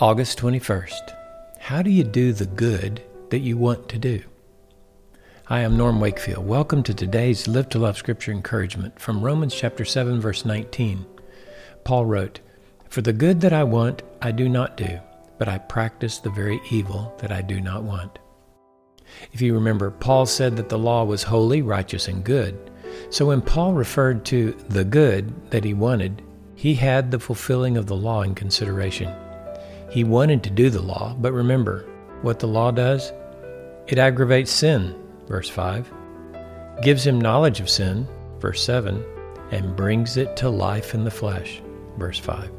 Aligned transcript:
August 0.00 0.38
21st. 0.38 1.14
How 1.58 1.82
do 1.82 1.90
you 1.90 2.02
do 2.02 2.32
the 2.32 2.46
good 2.46 3.02
that 3.28 3.40
you 3.40 3.58
want 3.58 3.86
to 3.90 3.98
do? 3.98 4.22
Hi, 5.44 5.58
I'm 5.58 5.76
Norm 5.76 6.00
Wakefield. 6.00 6.46
Welcome 6.46 6.82
to 6.84 6.94
today's 6.94 7.46
Live 7.46 7.68
to 7.68 7.78
Love 7.78 7.98
Scripture 7.98 8.32
encouragement 8.32 8.98
from 8.98 9.20
Romans 9.20 9.54
chapter 9.54 9.84
7 9.84 10.18
verse 10.18 10.46
19. 10.46 11.04
Paul 11.84 12.06
wrote, 12.06 12.40
"For 12.88 13.02
the 13.02 13.12
good 13.12 13.42
that 13.42 13.52
I 13.52 13.62
want 13.62 14.02
I 14.22 14.30
do 14.30 14.48
not 14.48 14.74
do, 14.74 15.00
but 15.36 15.48
I 15.48 15.58
practice 15.58 16.16
the 16.16 16.30
very 16.30 16.62
evil 16.70 17.12
that 17.18 17.30
I 17.30 17.42
do 17.42 17.60
not 17.60 17.82
want." 17.82 18.18
If 19.34 19.42
you 19.42 19.52
remember, 19.52 19.90
Paul 19.90 20.24
said 20.24 20.56
that 20.56 20.70
the 20.70 20.78
law 20.78 21.04
was 21.04 21.24
holy, 21.24 21.60
righteous, 21.60 22.08
and 22.08 22.24
good. 22.24 22.56
So 23.10 23.26
when 23.26 23.42
Paul 23.42 23.74
referred 23.74 24.24
to 24.26 24.56
the 24.66 24.84
good 24.84 25.50
that 25.50 25.64
he 25.64 25.74
wanted, 25.74 26.22
he 26.54 26.76
had 26.76 27.10
the 27.10 27.18
fulfilling 27.18 27.76
of 27.76 27.84
the 27.84 27.96
law 27.96 28.22
in 28.22 28.34
consideration. 28.34 29.12
He 29.90 30.04
wanted 30.04 30.42
to 30.44 30.50
do 30.50 30.70
the 30.70 30.80
law, 30.82 31.16
but 31.18 31.32
remember 31.32 31.84
what 32.22 32.38
the 32.38 32.46
law 32.46 32.70
does? 32.70 33.12
It 33.88 33.98
aggravates 33.98 34.52
sin, 34.52 34.94
verse 35.26 35.48
5, 35.48 35.92
gives 36.82 37.04
him 37.04 37.20
knowledge 37.20 37.58
of 37.60 37.68
sin, 37.68 38.06
verse 38.38 38.62
7, 38.62 39.04
and 39.50 39.74
brings 39.74 40.16
it 40.16 40.36
to 40.36 40.48
life 40.48 40.94
in 40.94 41.02
the 41.02 41.10
flesh, 41.10 41.60
verse 41.98 42.18
5. 42.18 42.50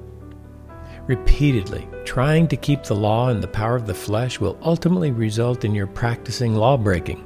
Repeatedly 1.07 1.88
trying 2.04 2.48
to 2.49 2.57
keep 2.57 2.84
the 2.84 2.95
law 2.95 3.30
in 3.30 3.40
the 3.40 3.48
power 3.48 3.77
of 3.77 3.88
the 3.88 3.93
flesh 3.93 4.40
will 4.40 4.59
ultimately 4.62 5.12
result 5.12 5.63
in 5.63 5.73
your 5.73 5.88
practicing 5.88 6.54
law 6.55 6.76
breaking, 6.76 7.23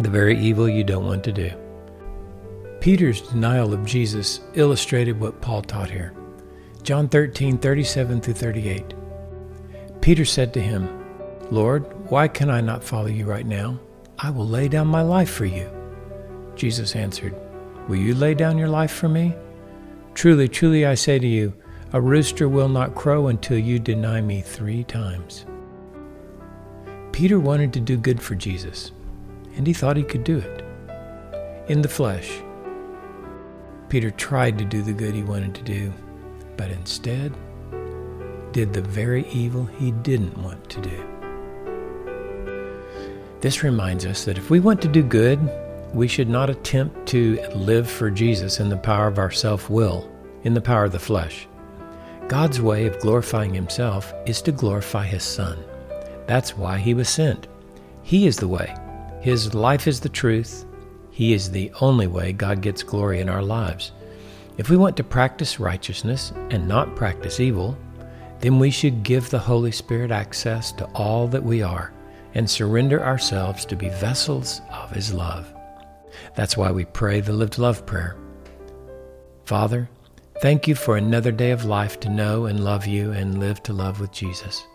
the 0.00 0.10
very 0.10 0.38
evil 0.38 0.68
you 0.68 0.84
don't 0.84 1.06
want 1.06 1.24
to 1.24 1.32
do. 1.32 1.50
Peter's 2.80 3.22
denial 3.22 3.72
of 3.72 3.86
Jesus 3.86 4.42
illustrated 4.54 5.18
what 5.18 5.40
Paul 5.40 5.62
taught 5.62 5.90
here. 5.90 6.12
John 6.82 7.08
13, 7.08 7.58
37 7.58 8.20
through 8.20 8.34
38. 8.34 8.94
Peter 10.06 10.24
said 10.24 10.54
to 10.54 10.60
him, 10.60 10.88
Lord, 11.50 11.82
why 12.12 12.28
can 12.28 12.48
I 12.48 12.60
not 12.60 12.84
follow 12.84 13.08
you 13.08 13.24
right 13.24 13.44
now? 13.44 13.80
I 14.20 14.30
will 14.30 14.46
lay 14.46 14.68
down 14.68 14.86
my 14.86 15.02
life 15.02 15.28
for 15.28 15.46
you. 15.46 15.68
Jesus 16.54 16.94
answered, 16.94 17.34
Will 17.88 17.96
you 17.96 18.14
lay 18.14 18.32
down 18.32 18.56
your 18.56 18.68
life 18.68 18.92
for 18.92 19.08
me? 19.08 19.34
Truly, 20.14 20.46
truly, 20.46 20.86
I 20.86 20.94
say 20.94 21.18
to 21.18 21.26
you, 21.26 21.52
a 21.92 22.00
rooster 22.00 22.48
will 22.48 22.68
not 22.68 22.94
crow 22.94 23.26
until 23.26 23.58
you 23.58 23.80
deny 23.80 24.20
me 24.20 24.42
three 24.42 24.84
times. 24.84 25.44
Peter 27.10 27.40
wanted 27.40 27.72
to 27.72 27.80
do 27.80 27.96
good 27.96 28.22
for 28.22 28.36
Jesus, 28.36 28.92
and 29.56 29.66
he 29.66 29.72
thought 29.72 29.96
he 29.96 30.04
could 30.04 30.22
do 30.22 30.38
it. 30.38 30.64
In 31.66 31.82
the 31.82 31.88
flesh, 31.88 32.30
Peter 33.88 34.12
tried 34.12 34.56
to 34.58 34.64
do 34.64 34.82
the 34.82 34.92
good 34.92 35.16
he 35.16 35.24
wanted 35.24 35.52
to 35.56 35.62
do, 35.62 35.92
but 36.56 36.70
instead, 36.70 37.34
did 38.56 38.72
the 38.72 38.80
very 38.80 39.28
evil 39.28 39.66
he 39.66 39.90
didn't 39.90 40.34
want 40.38 40.70
to 40.70 40.80
do. 40.80 41.04
This 43.42 43.62
reminds 43.62 44.06
us 44.06 44.24
that 44.24 44.38
if 44.38 44.48
we 44.48 44.60
want 44.60 44.80
to 44.80 44.88
do 44.88 45.02
good, 45.02 45.38
we 45.92 46.08
should 46.08 46.30
not 46.30 46.48
attempt 46.48 47.06
to 47.08 47.38
live 47.54 47.86
for 47.86 48.10
Jesus 48.10 48.58
in 48.58 48.70
the 48.70 48.78
power 48.78 49.08
of 49.08 49.18
our 49.18 49.30
self 49.30 49.68
will, 49.68 50.10
in 50.44 50.54
the 50.54 50.62
power 50.62 50.84
of 50.86 50.92
the 50.92 50.98
flesh. 50.98 51.46
God's 52.28 52.58
way 52.58 52.86
of 52.86 52.98
glorifying 52.98 53.52
Himself 53.52 54.14
is 54.24 54.40
to 54.40 54.52
glorify 54.52 55.04
His 55.04 55.22
Son. 55.22 55.62
That's 56.26 56.56
why 56.56 56.78
He 56.78 56.94
was 56.94 57.10
sent. 57.10 57.48
He 58.04 58.26
is 58.26 58.38
the 58.38 58.48
way. 58.48 58.74
His 59.20 59.52
life 59.52 59.86
is 59.86 60.00
the 60.00 60.08
truth. 60.08 60.64
He 61.10 61.34
is 61.34 61.50
the 61.50 61.70
only 61.82 62.06
way 62.06 62.32
God 62.32 62.62
gets 62.62 62.82
glory 62.82 63.20
in 63.20 63.28
our 63.28 63.42
lives. 63.42 63.92
If 64.56 64.70
we 64.70 64.78
want 64.78 64.96
to 64.96 65.04
practice 65.04 65.60
righteousness 65.60 66.32
and 66.48 66.66
not 66.66 66.96
practice 66.96 67.38
evil, 67.38 67.76
then 68.40 68.58
we 68.58 68.70
should 68.70 69.02
give 69.02 69.30
the 69.30 69.38
Holy 69.38 69.72
Spirit 69.72 70.10
access 70.10 70.72
to 70.72 70.84
all 70.94 71.26
that 71.28 71.42
we 71.42 71.62
are 71.62 71.92
and 72.34 72.48
surrender 72.48 73.02
ourselves 73.02 73.64
to 73.64 73.76
be 73.76 73.88
vessels 73.88 74.60
of 74.70 74.90
His 74.90 75.12
love. 75.12 75.52
That's 76.34 76.56
why 76.56 76.70
we 76.70 76.84
pray 76.84 77.20
the 77.20 77.32
Lived 77.32 77.58
Love 77.58 77.86
prayer. 77.86 78.16
Father, 79.46 79.88
thank 80.42 80.68
you 80.68 80.74
for 80.74 80.96
another 80.96 81.32
day 81.32 81.50
of 81.50 81.64
life 81.64 81.98
to 82.00 82.10
know 82.10 82.46
and 82.46 82.62
love 82.62 82.86
you 82.86 83.12
and 83.12 83.38
live 83.38 83.62
to 83.64 83.72
love 83.72 84.00
with 84.00 84.12
Jesus. 84.12 84.66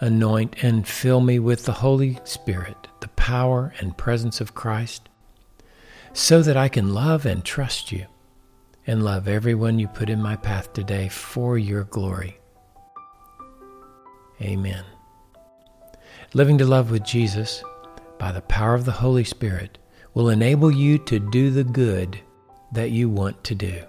Anoint 0.00 0.62
and 0.62 0.86
fill 0.86 1.20
me 1.20 1.38
with 1.38 1.64
the 1.64 1.72
Holy 1.72 2.18
Spirit, 2.24 2.76
the 3.00 3.08
power 3.08 3.74
and 3.80 3.98
presence 3.98 4.40
of 4.40 4.54
Christ, 4.54 5.08
so 6.12 6.40
that 6.42 6.56
I 6.56 6.68
can 6.68 6.94
love 6.94 7.26
and 7.26 7.44
trust 7.44 7.92
you 7.92 8.06
and 8.86 9.04
love 9.04 9.28
everyone 9.28 9.78
you 9.78 9.86
put 9.86 10.08
in 10.08 10.22
my 10.22 10.34
path 10.36 10.72
today 10.72 11.08
for 11.08 11.58
your 11.58 11.84
glory. 11.84 12.37
Amen. 14.40 14.84
Living 16.34 16.58
to 16.58 16.64
love 16.64 16.90
with 16.90 17.04
Jesus 17.04 17.62
by 18.18 18.32
the 18.32 18.42
power 18.42 18.74
of 18.74 18.84
the 18.84 18.92
Holy 18.92 19.24
Spirit 19.24 19.78
will 20.14 20.28
enable 20.28 20.70
you 20.70 20.98
to 20.98 21.18
do 21.18 21.50
the 21.50 21.64
good 21.64 22.20
that 22.72 22.90
you 22.90 23.08
want 23.08 23.42
to 23.44 23.54
do. 23.54 23.82